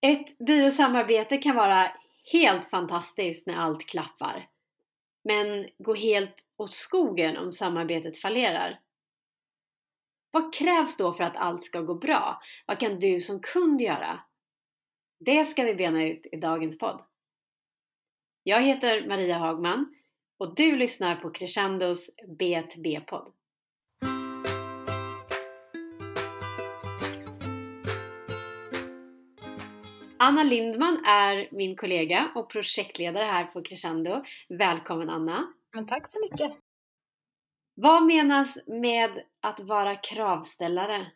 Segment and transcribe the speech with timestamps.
[0.00, 1.92] Ett byråsamarbete kan vara
[2.32, 4.48] helt fantastiskt när allt klaffar.
[5.24, 8.80] Men gå helt åt skogen om samarbetet fallerar.
[10.30, 12.40] Vad krävs då för att allt ska gå bra?
[12.66, 14.20] Vad kan du som kund göra?
[15.20, 17.04] Det ska vi bena ut i dagens podd.
[18.42, 19.94] Jag heter Maria Hagman
[20.38, 23.32] och du lyssnar på Crescendos B2B-podd.
[30.20, 34.24] Anna Lindman är min kollega och projektledare här på Crescendo.
[34.48, 35.52] Välkommen Anna!
[35.74, 36.52] Men tack så mycket!
[37.74, 39.10] Vad menas med
[39.42, 41.06] att vara kravställare?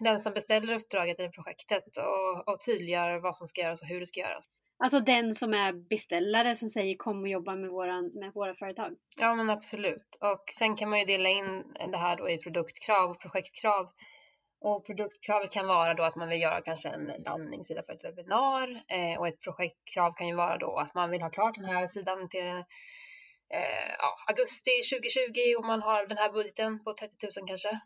[0.00, 4.00] Den som beställer uppdraget eller projektet och, och tydliggör vad som ska göras och hur
[4.00, 4.44] det ska göras.
[4.78, 8.96] Alltså den som är beställare som säger kom och jobba med, våran, med våra företag?
[9.16, 10.18] Ja men absolut.
[10.20, 13.88] Och sen kan man ju dela in det här då i produktkrav och projektkrav.
[14.60, 18.82] Och produktkravet kan vara då att man vill göra kanske en landningssida för ett webbinar
[18.88, 21.86] eh, och ett projektkrav kan ju vara då att man vill ha klart den här
[21.86, 22.48] sidan till
[23.54, 27.80] eh, ja, augusti 2020 och man har den här budgeten på 30 000 kanske.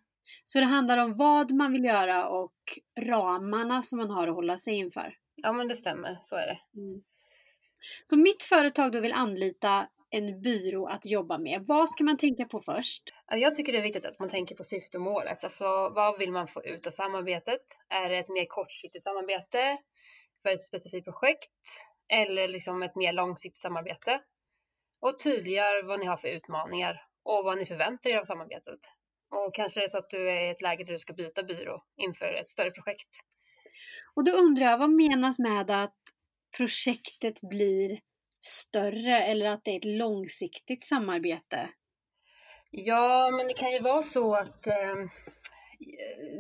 [0.45, 2.55] Så det handlar om vad man vill göra och
[3.01, 5.17] ramarna som man har att hålla sig inför?
[5.35, 6.81] Ja men det stämmer, så är det.
[6.81, 7.03] Mm.
[8.11, 11.65] Så mitt företag då vill anlita en byrå att jobba med.
[11.67, 13.03] Vad ska man tänka på först?
[13.27, 15.45] Jag tycker det är viktigt att man tänker på syftemålet.
[15.45, 17.61] Alltså vad vill man få ut av samarbetet?
[17.89, 19.79] Är det ett mer kortsiktigt samarbete
[20.43, 21.51] för ett specifikt projekt
[22.13, 24.21] eller liksom ett mer långsiktigt samarbete?
[25.01, 28.81] Och tydliggör vad ni har för utmaningar och vad ni förväntar er av samarbetet.
[29.31, 31.43] Och kanske det är så att du är i ett läge där du ska byta
[31.43, 33.09] byrå inför ett större projekt.
[34.15, 35.99] Och då undrar jag, vad menas med att
[36.57, 38.01] projektet blir
[38.45, 41.69] större eller att det är ett långsiktigt samarbete?
[42.71, 44.95] Ja, men det kan ju vara så att eh,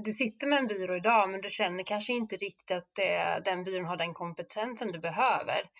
[0.04, 3.64] du sitter med en byrå idag, men du känner kanske inte riktigt att det, den
[3.64, 5.70] byrån har den kompetensen du behöver.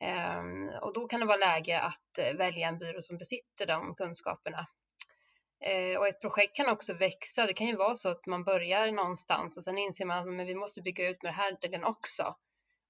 [0.00, 3.94] Eh, och då kan det vara läge att eh, välja en byrå som besitter de
[3.94, 4.66] kunskaperna.
[5.60, 7.46] Eh, och ett projekt kan också växa.
[7.46, 10.54] Det kan ju vara så att man börjar någonstans och sen inser man att vi
[10.54, 12.36] måste bygga ut med den här delen också.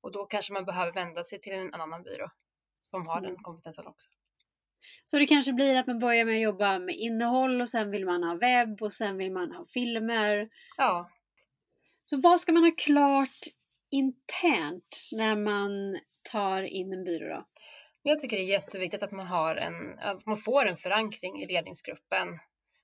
[0.00, 2.30] Och då kanske man behöver vända sig till en annan byrå
[2.90, 3.30] som har mm.
[3.30, 4.08] den kompetensen också.
[5.04, 8.04] Så det kanske blir att man börjar med att jobba med innehåll och sen vill
[8.04, 10.48] man ha webb och sen vill man ha filmer.
[10.76, 11.10] Ja.
[12.02, 13.40] Så vad ska man ha klart
[13.90, 15.98] internt när man
[16.32, 17.46] tar in en byrå då?
[18.02, 21.46] Jag tycker det är jätteviktigt att man, har en, att man får en förankring i
[21.46, 22.38] ledningsgruppen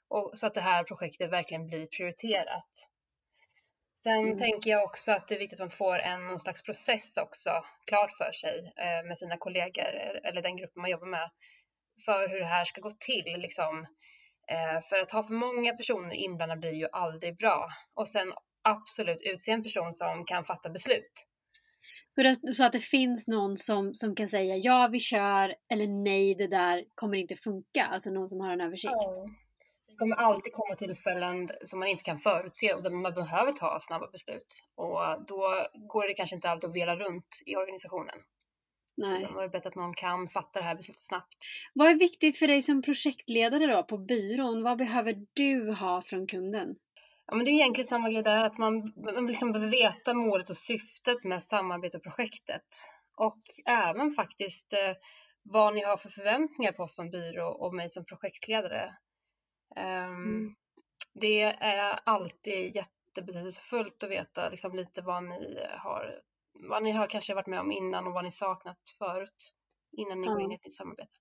[0.08, 2.68] och så att det här projektet verkligen blir prioriterat.
[4.02, 4.38] Sen mm.
[4.38, 7.50] tänker jag också att det är viktigt att man får en någon slags process också
[7.86, 11.30] klart för sig eh, med sina kollegor eller den gruppen man jobbar med
[12.04, 13.40] för hur det här ska gå till.
[13.40, 13.86] Liksom.
[14.48, 17.68] Eh, för att ha för många personer inblandade blir ju aldrig bra.
[17.94, 18.32] Och sen
[18.62, 21.26] absolut utse en person som kan fatta beslut.
[22.14, 25.86] Så, det, så, att det finns någon som, som kan säga ja vi kör eller
[26.04, 28.92] nej det där kommer inte funka, alltså någon som har en översikt.
[28.92, 29.26] Ja.
[29.92, 33.78] Det kommer alltid komma tillfällen som man inte kan förutse och där man behöver ta
[33.80, 34.64] snabba beslut.
[34.74, 38.18] Och då går det kanske inte alltid att vela runt i organisationen.
[38.96, 39.28] Nej.
[39.32, 41.34] Då är det bättre att någon kan fatta det här beslutet snabbt.
[41.74, 44.62] Vad är viktigt för dig som projektledare då på byrån?
[44.62, 46.76] Vad behöver du ha från kunden?
[47.26, 50.50] Ja, men det är egentligen samma grej där, att man, man liksom behöver veta målet
[50.50, 52.66] och syftet med samarbeteprojektet.
[53.16, 54.96] Och även faktiskt eh,
[55.42, 58.96] vad ni har för förväntningar på oss som byrå och mig som projektledare.
[59.76, 60.54] Um, mm.
[61.14, 66.20] Det är alltid jättebetydelsefullt att veta liksom lite vad ni har,
[66.52, 69.54] vad ni har kanske varit med om innan och vad ni saknat förut
[69.96, 70.34] innan ni mm.
[70.34, 71.12] går in i ett nytt samarbete.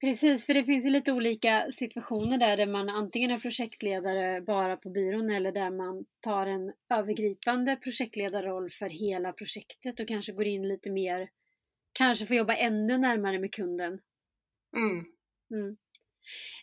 [0.00, 4.76] Precis, för det finns ju lite olika situationer där, där man antingen är projektledare bara
[4.76, 10.46] på byrån eller där man tar en övergripande projektledarroll för hela projektet och kanske går
[10.46, 11.28] in lite mer,
[11.92, 14.00] kanske får jobba ännu närmare med kunden.
[14.76, 15.04] Mm.
[15.54, 15.76] Mm.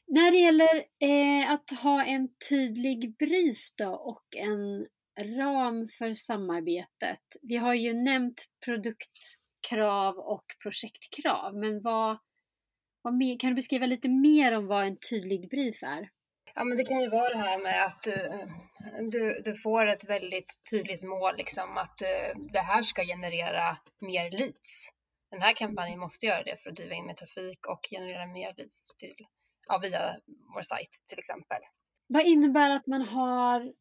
[0.08, 4.88] När det gäller eh, att ha en tydlig brief då och en
[5.20, 7.22] ram för samarbetet.
[7.42, 12.18] Vi har ju nämnt produktkrav och projektkrav, men vad,
[13.02, 16.10] vad mer, kan du beskriva lite mer om vad en tydlig brief är?
[16.56, 18.48] Ja, men det kan ju vara det här med att eh,
[19.12, 24.32] du, du får ett väldigt tydligt mål, liksom att eh, det här ska generera mer
[24.32, 24.90] leads.
[25.32, 28.54] Den här kampanjen måste göra det för att driva in mer trafik och generera mer
[28.58, 29.16] leads till,
[29.68, 30.20] ja, via
[30.54, 31.62] vår sajt till exempel.
[32.08, 33.74] Vad innebär att man har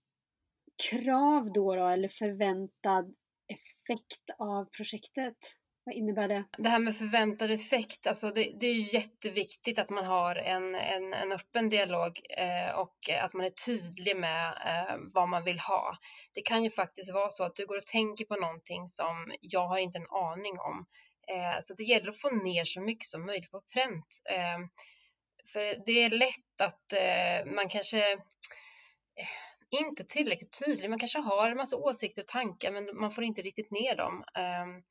[0.91, 3.15] krav då, då eller förväntad
[3.49, 5.37] effekt av projektet?
[5.85, 6.45] Vad innebär det?
[6.59, 11.13] Det här med förväntad effekt, alltså det, det är jätteviktigt att man har en, en,
[11.13, 15.97] en öppen dialog eh, och att man är tydlig med eh, vad man vill ha.
[16.35, 19.69] Det kan ju faktiskt vara så att du går och tänker på någonting som jag
[19.69, 20.87] har inte en aning om.
[21.29, 24.23] Eh, så det gäller att få ner så mycket som möjligt på pränt.
[25.53, 29.29] För det är lätt att eh, man kanske eh,
[29.81, 30.91] inte tillräckligt tydlig.
[30.91, 34.25] Man kanske har en massa åsikter och tankar men man får inte riktigt ner dem.
[34.35, 34.83] Ehm,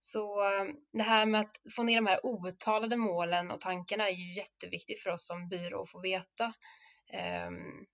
[0.00, 4.14] så eh, det här med att få ner de här outtalade målen och tankarna är
[4.14, 6.52] ju jätteviktigt för oss som byrå att få veta.
[7.12, 7.86] Ehm,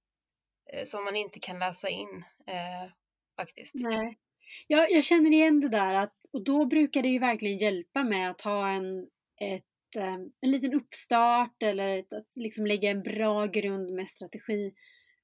[0.72, 2.90] eh, som man inte kan läsa in eh,
[3.36, 3.74] faktiskt.
[3.74, 4.18] Nej.
[4.66, 8.30] Jag, jag känner igen det där att, och då brukar det ju verkligen hjälpa med
[8.30, 9.08] att ha en,
[9.40, 9.64] ett,
[9.96, 14.74] Eh, en liten uppstart eller ett, att liksom lägga en bra grund med strategi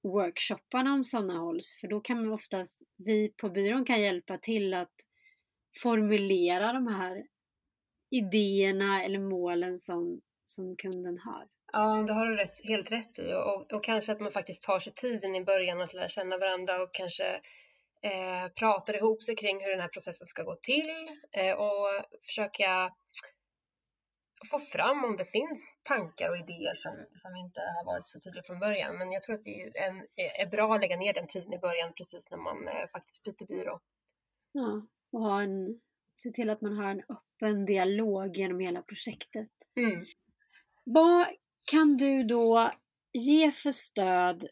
[0.02, 4.74] workshopparna om sådana hålls för då kan man oftast, vi på byrån kan hjälpa till
[4.74, 4.94] att
[5.82, 7.26] formulera de här
[8.10, 11.46] idéerna eller målen som, som kunden har.
[11.72, 14.62] Ja, det har du rätt, helt rätt i och, och, och, kanske att man faktiskt
[14.62, 17.24] tar sig tiden i början att lära känna varandra och kanske
[18.02, 22.92] eh, pratar ihop sig kring hur den här processen ska gå till eh, och försöka
[24.50, 28.42] få fram om det finns tankar och idéer som, som inte har varit så tydliga
[28.42, 28.98] från början.
[28.98, 31.58] Men jag tror att det är, en, är bra att lägga ner den tiden i
[31.58, 33.80] början precis när man eh, faktiskt byter byrå.
[34.52, 35.80] Ja, och ha en,
[36.16, 39.48] se till att man har en öppen dialog genom hela projektet.
[39.76, 40.04] Mm.
[40.84, 41.26] Vad
[41.70, 42.72] kan du då
[43.12, 44.46] ge för stöd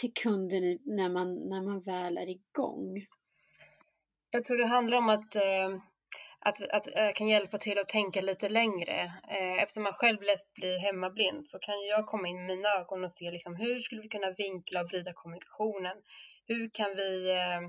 [0.00, 3.06] till kunden när man, när man väl är igång?
[4.30, 5.80] Jag tror det handlar om att eh,
[6.40, 9.12] att, att jag kan hjälpa till att tänka lite längre.
[9.28, 13.04] Eh, eftersom man själv lätt blir hemmablind så kan jag komma in med mina ögon
[13.04, 15.96] och se liksom, hur skulle vi kunna vinkla och vrida kommunikationen?
[16.48, 17.60] Hur kan vi eh,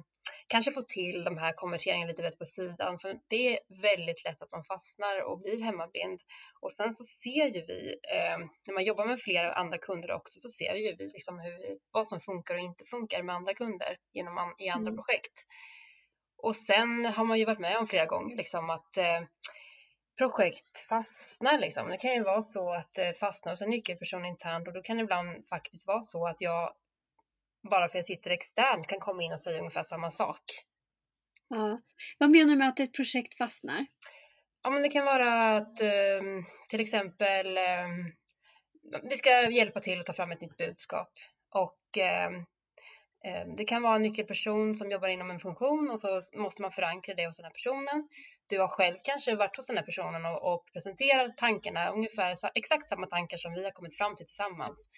[0.48, 3.00] kanske få till de här konverteringarna lite bättre på sidan?
[3.00, 6.22] För det är väldigt lätt att man fastnar och blir hemmablind.
[6.62, 10.40] Och sen så ser ju vi, eh, när man jobbar med flera andra kunder också,
[10.40, 13.98] så ser ju vi liksom hur, vad som funkar och inte funkar med andra kunder
[14.14, 14.98] genom i andra mm.
[14.98, 15.46] projekt.
[16.38, 19.22] Och sen har man ju varit med om flera gånger liksom att eh,
[20.18, 21.89] projekt fastnar liksom.
[21.89, 24.98] Det kan ju vara så att det fastnar hos en nyckelperson internt och då kan
[24.98, 26.74] det ibland faktiskt vara så att jag
[27.69, 30.42] bara för att jag sitter externt kan komma in och säga ungefär samma sak.
[31.48, 31.81] Ja.
[32.18, 33.86] Vad menar du med att ett projekt fastnar?
[34.63, 36.22] Ja, men det kan vara att eh,
[36.69, 37.88] till exempel eh,
[39.04, 41.12] vi ska hjälpa till att ta fram ett nytt budskap
[41.50, 42.45] och eh, Ehm,
[43.58, 47.14] det kan vara en nyckelperson som jobbar inom en funktion och så måste man förankra
[47.14, 48.10] det hos den här personen.
[48.48, 52.90] Du har själv kanske varit hos den här personen och, och presenterat tankarna, ungefär exakt
[52.90, 54.90] samma tankar som vi har kommit fram till tillsammans.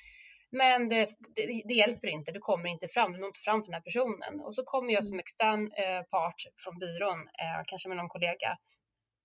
[0.52, 3.72] Men det, det, det, hjälper inte, du kommer inte fram, du når inte fram till
[3.72, 4.40] den här personen.
[4.40, 5.20] Och så kommer jag som mm.
[5.20, 8.58] extern eh, part från byrån, eh, kanske med någon kollega,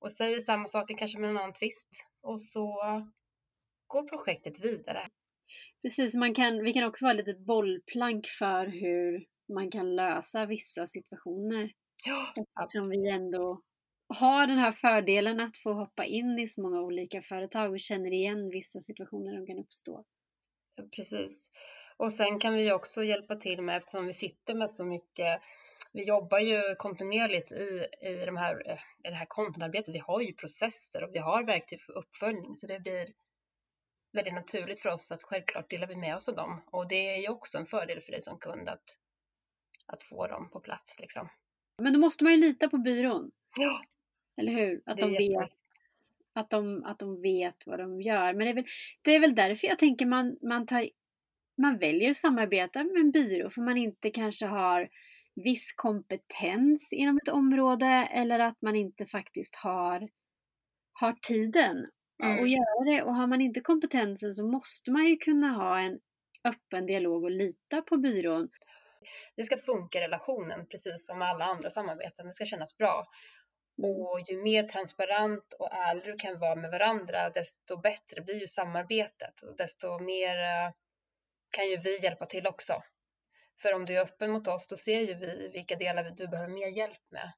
[0.00, 1.88] och säger samma saker, kanske med en annan twist.
[2.22, 2.82] Och så
[3.86, 5.08] går projektet vidare.
[5.82, 10.86] Precis, man kan, vi kan också vara lite bollplank för hur man kan lösa vissa
[10.86, 11.72] situationer.
[12.04, 13.60] Ja, Eftersom vi ändå
[14.08, 18.12] har den här fördelen att få hoppa in i så många olika företag och känner
[18.12, 20.04] igen vissa situationer som kan uppstå.
[20.96, 21.48] Precis.
[21.96, 25.40] Och sen kan vi också hjälpa till med, eftersom vi sitter med så mycket,
[25.92, 28.72] vi jobbar ju kontinuerligt i, i, de här,
[29.04, 29.94] i det här kontentarbetet.
[29.94, 33.06] Vi har ju processer och vi har verktyg för uppföljning så det blir
[34.14, 36.62] väldigt naturligt för oss att självklart delar vi med oss av dem.
[36.66, 38.84] Och det är ju också en fördel för dig som kund att,
[39.86, 40.98] att få dem på plats.
[40.98, 41.28] Liksom.
[41.82, 43.30] Men då måste man ju lita på byrån.
[43.56, 43.84] Ja.
[44.36, 44.82] Eller hur?
[44.86, 45.50] Att de, vet,
[46.32, 48.34] att, de, att de vet vad de gör.
[48.34, 48.66] Men det är väl,
[49.02, 50.88] det är väl därför jag tänker man, man, tar,
[51.62, 54.88] man väljer att samarbeta med en byrå för man inte kanske har
[55.34, 60.08] viss kompetens inom ett område eller att man inte faktiskt har,
[60.92, 61.90] har tiden
[62.22, 62.38] mm.
[62.38, 63.02] och göra det.
[63.02, 66.00] Och har man inte kompetensen så måste man ju kunna ha en
[66.44, 68.48] öppen dialog och lita på byrån.
[69.36, 72.26] Det ska funka i relationen precis som alla andra samarbeten.
[72.26, 73.06] Det ska kännas bra.
[73.78, 73.90] Mm.
[73.90, 78.46] Och ju mer transparent och ärlig du kan vara med varandra, desto bättre blir ju
[78.46, 80.72] samarbetet och desto mer eh,
[81.50, 82.82] kan ju vi hjälpa till också.
[83.62, 86.52] För om du är öppen mot oss, då ser ju vi vilka delar du behöver
[86.52, 87.32] mer hjälp med.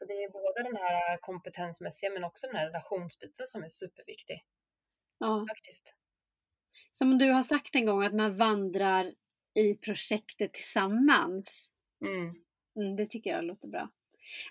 [0.00, 4.44] Så det är både den här kompetensmässiga men också den här relationsbiten som är superviktig.
[5.18, 5.46] Ja.
[5.48, 5.94] Faktiskt.
[6.92, 9.14] Som du har sagt en gång att man vandrar
[9.54, 11.68] i projektet tillsammans.
[12.04, 12.34] Mm.
[12.76, 13.90] Mm, det tycker jag låter bra.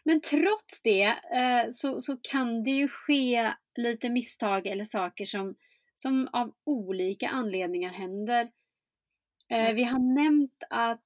[0.03, 1.03] Men trots det
[1.33, 5.55] eh, så, så kan det ju ske lite misstag eller saker som,
[5.95, 8.41] som av olika anledningar händer.
[9.49, 9.75] Eh, mm.
[9.75, 11.05] Vi har nämnt att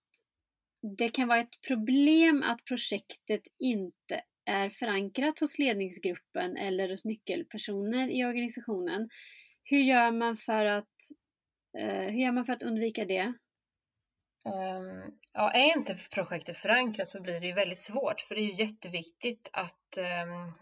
[0.98, 8.08] det kan vara ett problem att projektet inte är förankrat hos ledningsgruppen eller hos nyckelpersoner
[8.08, 9.10] i organisationen.
[9.64, 10.98] Hur gör man för att,
[11.80, 13.34] eh, hur gör man för att undvika det?
[14.46, 18.46] Um, ja, är inte projektet förankrat så blir det ju väldigt svårt för det är
[18.46, 20.54] ju jätteviktigt att um,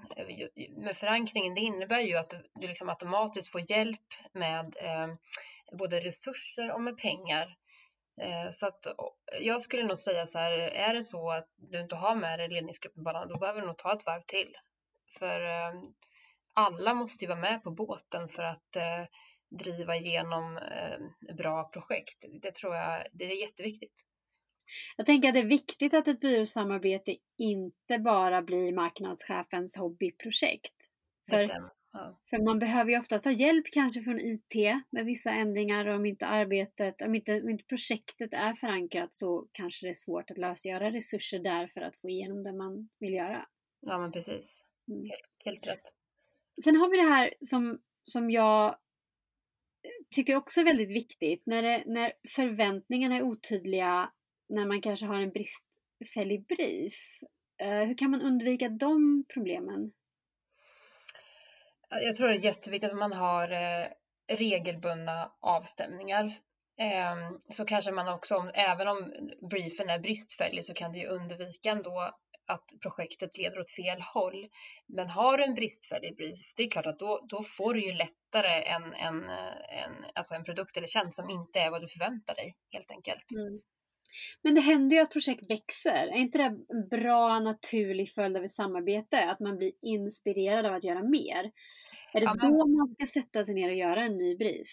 [0.84, 5.18] med förankringen det innebär ju att du liksom automatiskt får hjälp med um,
[5.78, 7.58] både resurser och med pengar.
[8.22, 8.88] Uh, så att
[9.42, 12.50] jag skulle nog säga så här, är det så att du inte har med dig
[12.50, 14.56] ledningsgruppen bara, då behöver du nog ta ett varv till.
[15.20, 15.42] För
[16.54, 19.08] alla måste ju vara med på båten för att uh,
[19.52, 22.26] driva igenom eh, bra projekt.
[22.42, 23.94] Det tror jag det är jätteviktigt.
[24.98, 30.76] Jag tänker att det är viktigt att ett byråsamarbete inte bara blir marknadschefens hobbyprojekt.
[31.30, 32.20] För, ja.
[32.30, 34.56] för man behöver ju oftast ha hjälp kanske från IT
[34.90, 39.48] med vissa ändringar och om inte arbetet, om inte, om inte projektet är förankrat så
[39.52, 43.14] kanske det är svårt att lösgöra resurser där för att få igenom det man vill
[43.14, 43.46] göra.
[43.80, 44.64] Ja men precis.
[44.88, 45.02] Mm.
[45.02, 45.84] Helt, helt rätt.
[46.64, 48.78] Sen har vi det här som, som jag
[50.16, 54.12] tycker också är väldigt viktigt när, det, när förväntningarna är otydliga,
[54.50, 57.24] när man kanske har en bristfällig brief.
[57.64, 59.92] Uh, hur kan man undvika de problemen?
[61.92, 63.88] Jag tror det är jätteviktigt att man har eh,
[64.38, 66.34] regelbundna avstämningar.
[66.78, 69.14] Ehm, så kanske man också, även om
[69.50, 72.12] briefen är bristfällig, så kan du ju undvika ändå
[72.48, 74.48] att projektet leder åt fel håll.
[74.88, 77.94] Men har du en bristfällig brief, det är klart att då, då får du ju
[77.94, 79.24] lättare en, en,
[79.84, 83.32] en, alltså en produkt eller tjänst som inte är vad du förväntar dig helt enkelt.
[83.32, 83.62] Mm.
[84.42, 86.08] Men det händer ju att projekt växer.
[86.08, 89.30] Är inte det en bra naturlig följd av ett samarbete?
[89.30, 91.52] Att man blir inspirerad av att göra mer?
[92.14, 92.58] Är det ja, men...
[92.58, 94.68] då man ska sätta sig ner och göra en ny brief?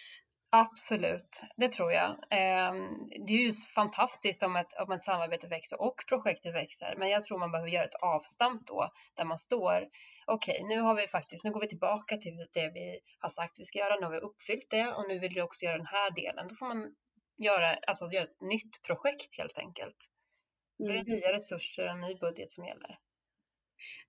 [0.50, 2.16] Absolut, det tror jag.
[2.30, 7.08] Ehm, det är ju fantastiskt om ett, om ett samarbete växer och projektet växer, men
[7.08, 9.88] jag tror man behöver göra ett avstamp då där man står.
[10.26, 13.54] Okej, okay, nu har vi faktiskt, nu går vi tillbaka till det vi har sagt
[13.58, 13.96] vi ska göra.
[13.96, 16.48] Nu har vi uppfyllt det och nu vill vi också göra den här delen.
[16.48, 16.94] Då får man
[17.38, 19.96] göra, alltså göra ett nytt projekt helt enkelt.
[20.78, 21.04] Det är mm.
[21.06, 22.98] nya resurser och en ny budget som gäller.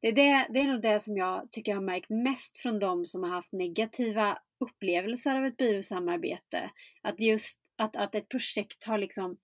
[0.01, 2.79] Det är, det, det är nog det som jag tycker jag har märkt mest från
[2.79, 6.71] de som har haft negativa upplevelser av ett byråsamarbete.
[7.01, 9.37] Att just att, att ett projekt har liksom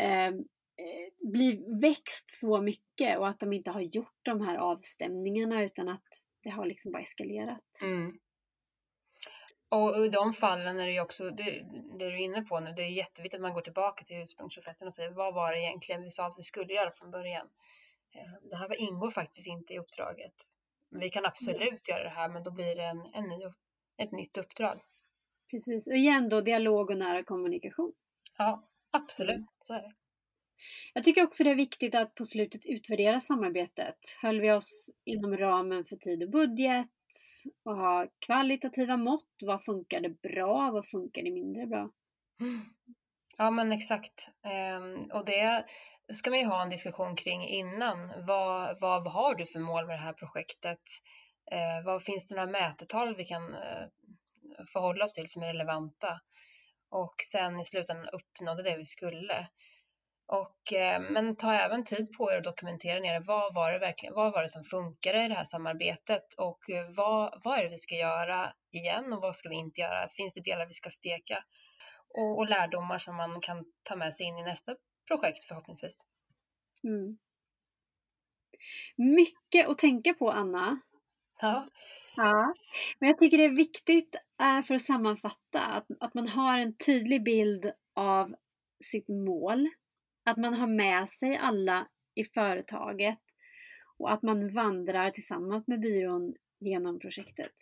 [0.00, 0.34] ehm,
[0.76, 5.88] eh, blir växt så mycket och att de inte har gjort de här avstämningarna utan
[5.88, 6.08] att
[6.42, 7.64] det har liksom bara eskalerat.
[7.82, 8.18] Mm.
[9.68, 11.44] Och i de fallen är det ju också, det,
[11.98, 14.86] det du är inne på nu, det är jätteviktigt att man går tillbaka till ursprungsofferten
[14.86, 17.46] och säger vad var det egentligen vi sa att vi skulle göra från början.
[18.14, 20.34] Eh, det här ingår faktiskt inte i uppdraget.
[20.90, 23.44] Vi kan absolut göra det här men då blir det en, en ny
[23.96, 24.80] ett nytt uppdrag.
[25.50, 27.92] Precis, och igen då dialog och nära kommunikation.
[28.38, 29.46] Ja, absolut, mm.
[29.60, 29.94] så är det.
[30.94, 33.98] Jag tycker också det är viktigt att på slutet utvärdera samarbetet.
[34.22, 36.88] Höll vi oss inom ramen för tid och budget?
[37.62, 39.38] Och ha kvalitativa mått.
[39.42, 40.70] Vad funkade bra?
[40.70, 41.90] Vad funkade mindre bra?
[43.36, 44.30] Ja men exakt.
[44.42, 45.64] Ehm, och det
[46.12, 48.12] ska man ju ha en diskussion kring innan.
[48.26, 50.80] Vad, vad har du för mål med det här projektet?
[51.52, 53.86] Eh, vad finns det några mätetal vi kan eh,
[54.72, 56.20] förhålla oss till som är relevanta?
[56.90, 59.48] Och sen i slutändan uppnådde det vi skulle.
[60.26, 64.14] Och, eh, men ta även tid på er att dokumentera ner vad var det verkligen,
[64.14, 67.70] vad var det som funkade i det här samarbetet och eh, vad, vad är det
[67.70, 70.08] vi ska göra igen och vad ska vi inte göra?
[70.08, 71.44] Finns det delar vi ska steka?
[72.18, 74.74] Och, och lärdomar som man kan ta med sig in i nästa
[75.10, 75.98] projekt förhoppningsvis.
[76.84, 77.18] Mm.
[78.96, 80.80] Mycket att tänka på Anna.
[81.40, 81.68] Ja.
[82.16, 82.54] Ja,
[82.98, 86.76] men jag tycker det är viktigt äh, för att sammanfatta att, att man har en
[86.76, 88.34] tydlig bild av
[88.84, 89.68] sitt mål.
[90.24, 93.20] Att man har med sig alla i företaget
[93.98, 97.52] och att man vandrar tillsammans med byrån genom projektet.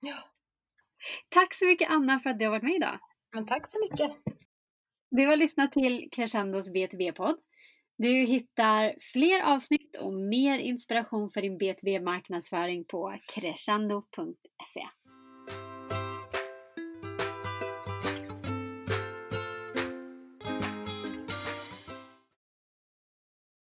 [0.00, 0.16] Ja.
[1.28, 2.98] Tack så mycket Anna för att du har varit med idag.
[3.32, 4.33] Men tack så mycket.
[5.16, 7.36] Du har lyssnat till Crescendos B2B-podd.
[7.98, 14.80] Du hittar fler avsnitt och mer inspiration för din B2B-marknadsföring på crescendo.se.